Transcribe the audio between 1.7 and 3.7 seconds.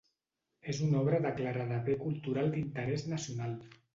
Bé cultural d'interès nacional.